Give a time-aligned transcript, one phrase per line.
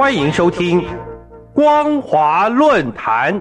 [0.00, 0.80] 欢迎收听
[1.52, 3.38] 《光华论坛》。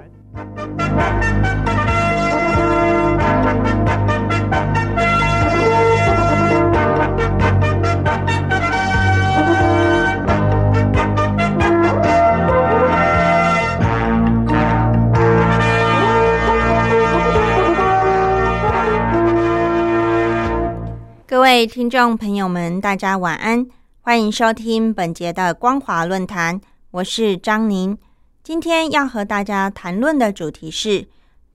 [21.26, 23.66] 各位听众朋友们，大家晚安，
[24.02, 26.60] 欢迎收听本节的光华论坛，
[26.92, 27.98] 我是张宁。
[28.42, 31.08] 今天要和大家谈论的主题是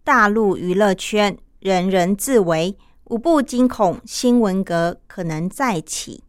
[0.05, 6.23] 大陆娱乐圈人人自危，五不惊恐新闻革可能再起。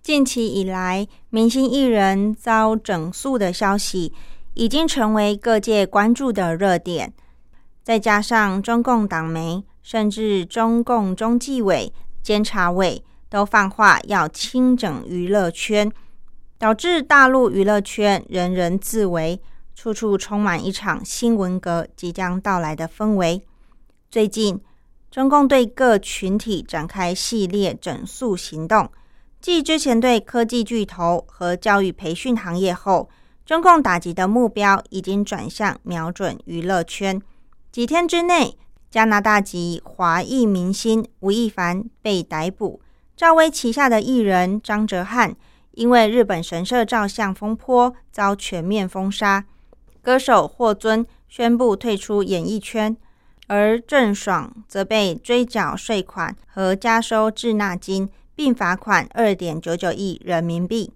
[0.00, 4.12] 近期以来，明星艺人遭整肃的消息
[4.54, 7.12] 已经成为各界关注的热点，
[7.82, 11.92] 再加上中共党媒甚至中共中纪委。
[12.22, 15.90] 监察委都放话要清整娱乐圈，
[16.56, 19.42] 导致大陆娱乐圈人人自危，
[19.74, 23.44] 处处充满一场新文革即将到来的氛围。
[24.08, 24.60] 最近，
[25.10, 28.88] 中共对各群体展开系列整肃行动，
[29.40, 33.10] 继之前对科技巨头和教育培训行业后，
[33.44, 37.20] 中共打击的目标已经转向瞄准娱乐圈。
[37.72, 38.56] 几天之内。
[38.90, 42.80] 加拿大籍华裔明星吴亦凡被逮捕，
[43.16, 45.34] 赵薇旗下的艺人张哲瀚
[45.72, 49.44] 因为日本神社照相风波遭全面封杀，
[50.02, 52.96] 歌手霍尊宣布退出演艺圈，
[53.46, 60.92] 而郑爽则被追缴税款和加收滞纳金，并罚款二点九九亿人民币。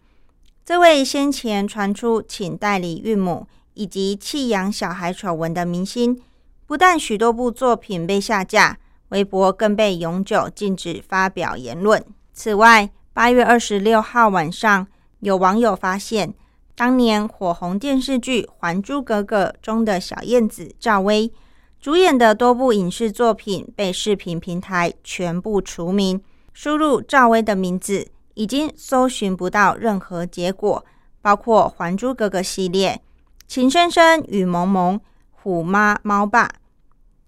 [0.64, 6.20] 这位先前传出请代理孕母以及弃养小孩丑闻的明星。
[6.66, 12.04] 不但许多部作品被下架，微博更被永久禁止发表言论。
[12.32, 14.86] 此外，八月二十六号晚上，
[15.20, 16.34] 有网友发现，
[16.74, 21.32] 当年火红电视剧《还珠格格》中的小燕子赵薇
[21.80, 26.20] 主演的多部影视作品被视频平台全部除名。
[26.52, 30.84] 输入赵薇的名字，已经搜寻不到任何结果，
[31.22, 33.00] 包括《还珠格格》系列、
[33.47, 34.98] 《情深深雨蒙蒙》。
[35.41, 36.50] 虎妈猫爸、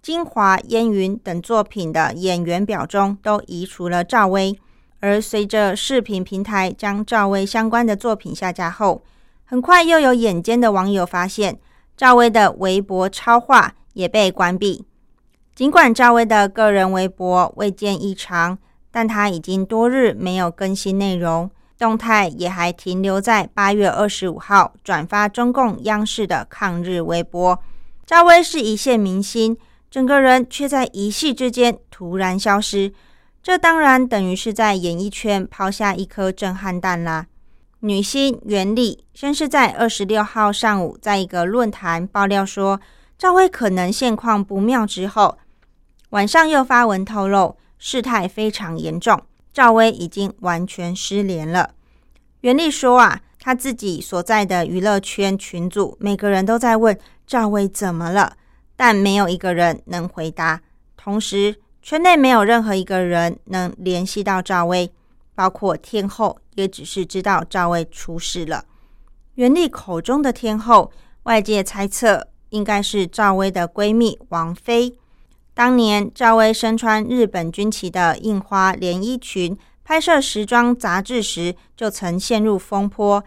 [0.03, 4.59] 金华烟云等作品的演员表中都移除了赵薇，
[5.00, 9.03] 而随着视频平台将赵薇相关的作品下架后，
[9.44, 11.59] 很快又有眼尖的网友发现
[11.97, 14.87] 赵薇的微博超话也被关闭。
[15.55, 18.56] 尽管赵薇的个人微博未见异常，
[18.91, 27.59] 但她已经多日没有更新内容，动态也还停留在八月二十五号转发中共央视的抗日微博。
[28.06, 29.56] 赵薇是一线明星，
[29.90, 32.92] 整个人却在一夕之间突然消失，
[33.42, 37.26] 这当然等于是在演艺圈抛下一颗震撼弹啦。
[37.80, 42.80] 女星袁丽先是在二十六号上午在一个论坛爆料说
[43.18, 45.38] 赵薇可能现况不妙之后，
[46.10, 49.20] 晚上又发文透露事态非常严重，
[49.52, 51.70] 赵薇已经完全失联了。
[52.42, 56.96] 袁丽说啊，她自己所在的娱乐圈群组每个人都在问。
[57.26, 58.32] 赵薇怎么了？
[58.80, 60.58] 但没有一个人能回答。
[60.96, 64.91] 同时，圈内没有任何一个人能联系到赵薇，
[65.34, 68.64] 包括天后，也只是知道赵薇出事了。
[69.34, 70.90] 袁立口中的天后，
[71.24, 74.94] 外界猜测应该是赵薇的闺蜜王菲。
[75.52, 79.54] 当年赵薇身穿日本军旗的印花连衣裙
[79.84, 83.22] 拍摄时装杂志时，就曾陷入风波。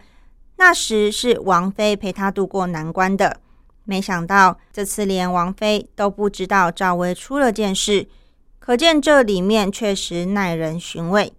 [0.56, 3.36] 那时是王菲陪她度过难关的。
[3.84, 8.08] 没想到这次连王菲都不知道赵薇出了件事，
[8.58, 11.32] 可见这里面确实耐人寻味。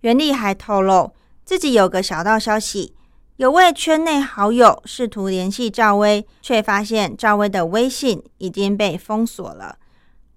[0.00, 1.12] 袁立还透露
[1.44, 2.94] 自己有个小道消息，
[3.36, 9.76] 有位圈内好友试图联系赵薇，却发现赵薇的微信已经被封锁了。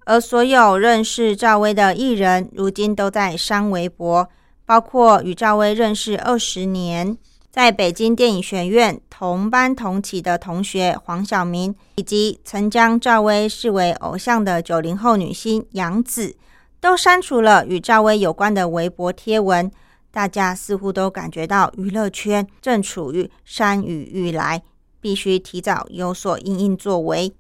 [0.06, 4.30] 而所有认识赵薇的艺人，如今都在删微博，
[4.66, 7.18] 包括与赵薇认识二十年。
[7.56, 16.36] 在北京电影学院同班同期的同学黄晓明，以及曾将赵薇视为偶像的九零后女星杨紫，
[16.82, 19.72] 都删除了与赵薇有关的微博贴文。
[20.12, 24.62] 大家似乎都感觉到娱乐圈正处于山雨欲来，
[25.00, 27.34] 必须提早有所应应作为。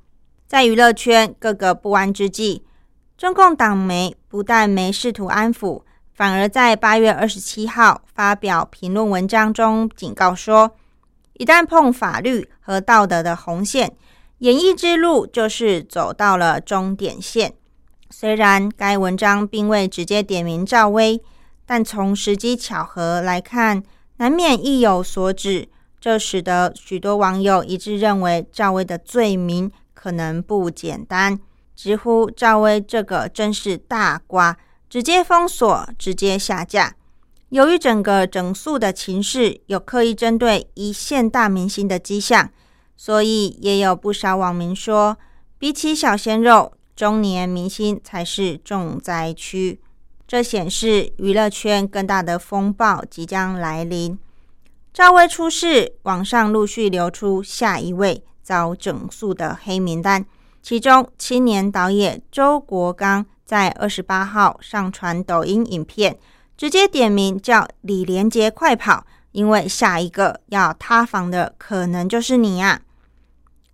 [0.48, 2.64] 在娱乐圈各个不安之际，
[3.18, 5.82] 中共党媒不但没试图安抚。
[6.16, 10.72] 反而在八月二十七号发表评论文章中警告说，
[11.34, 13.94] 一旦碰法律和道德的红线，
[14.38, 17.54] 演艺之路就是走到了终点线。
[18.10, 21.22] 虽然该文章并未直接点名赵薇，
[21.66, 23.84] 但从时机巧合来看，
[24.16, 25.68] 难免意有所指。
[26.00, 31.38] 这使得许多网友一致认为赵薇的罪名可能不简单，
[31.76, 34.56] 直呼赵薇这个真是大瓜，
[34.96, 36.96] 直接封锁，直接下架。
[37.50, 42.50] 由于整个整肃的情势有刻意针对一线大明星的迹象，
[42.96, 45.18] 所以也有不少网民说，
[45.60, 49.82] 比起小鲜肉，中年明星才是重灾区。
[50.26, 54.18] 这显示娱乐圈更大的风暴即将来临。
[54.94, 60.26] 赵薇出事，网上陆续流出下一位遭整肃的黑名单。
[60.68, 66.18] 其中，青年导演周国刚在二十八号上传抖音影片，
[66.58, 72.82] 直接点名叫李连杰快跑，因为下一个要塌房的可能就是你啊！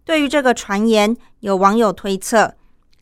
[0.03, 2.55] 对于这个传言，有网友推测，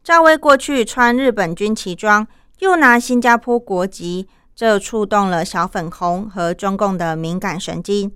[0.03, 2.27] 赵薇过去穿日本军旗装，
[2.59, 4.27] 又拿新加坡国籍。
[4.55, 8.11] 这触动了小粉红和中共的敏感神经。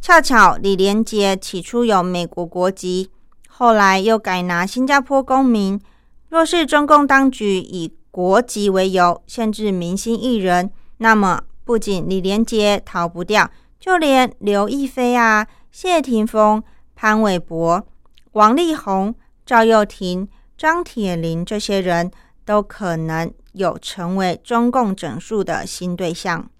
[0.00, 3.10] 恰巧李连杰起初有美国国籍，
[3.56, 5.80] 后来又改拿新加坡公民。
[6.28, 13.48] 若是中共当局以国籍为由限制明星艺人，那么不仅李连杰逃不掉，
[13.78, 16.60] 就连刘亦菲啊、谢霆锋、
[16.96, 17.86] 潘玮柏、
[18.32, 19.14] 王力宏、
[19.46, 20.28] 赵又廷、
[20.58, 22.10] 张铁林这些人
[22.44, 23.32] 都可能。
[23.54, 26.50] 有成为中共整数的新对象。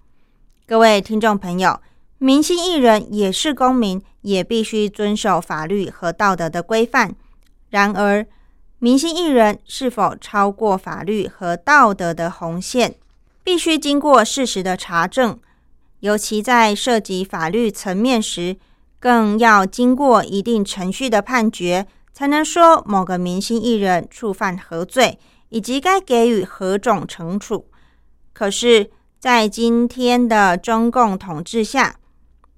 [0.64, 1.80] 各位听众朋友，
[2.18, 7.14] 明星艺人也是公民，也必须遵守法律和道德的规范。
[7.70, 8.26] 然而，
[8.78, 12.94] 明星艺人是否超过法律和道德的红线，
[13.42, 15.38] 必须经过事实的查证。
[16.00, 18.56] 尤其在涉及法律层面时，
[18.98, 25.18] 更要经过一定程序的判决，才能说某个明星艺人触犯何罪。
[25.50, 27.66] 以及该给予何种惩处？
[28.32, 28.90] 可是，
[29.20, 31.94] 在今天的中共统治下，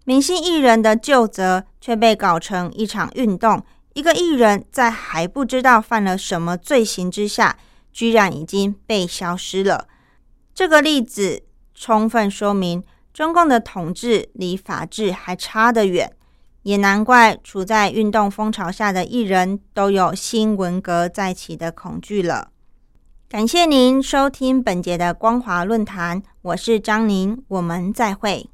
[0.08, 3.60] 明星艺人的旧责却被搞成一场运动。
[3.92, 7.58] 一个艺人，在还不知道犯了什么罪行之下，
[7.92, 9.88] 居然已经被消失了。
[10.54, 11.42] 这个例子
[11.74, 16.12] 充分说明，中共的统治离法治还差得远。
[16.62, 22.50] 也难怪处在运动风潮下的艺人，都有新文革再起的恐惧了。
[23.28, 28.48] 感谢您收听本节的光华论坛，我是张宁，我们再会。